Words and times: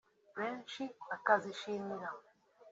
benshi 0.37 0.81
bakazishimira 1.07 2.07